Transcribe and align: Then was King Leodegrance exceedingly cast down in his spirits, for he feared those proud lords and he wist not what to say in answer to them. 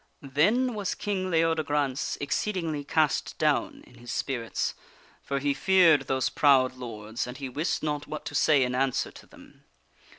Then 0.33 0.73
was 0.73 0.95
King 0.95 1.29
Leodegrance 1.29 2.17
exceedingly 2.19 2.83
cast 2.83 3.37
down 3.37 3.83
in 3.85 3.99
his 3.99 4.11
spirits, 4.11 4.73
for 5.21 5.37
he 5.37 5.53
feared 5.53 6.07
those 6.07 6.27
proud 6.27 6.73
lords 6.75 7.27
and 7.27 7.37
he 7.37 7.47
wist 7.49 7.83
not 7.83 8.07
what 8.07 8.25
to 8.25 8.33
say 8.33 8.63
in 8.63 8.73
answer 8.73 9.11
to 9.11 9.27
them. 9.27 9.63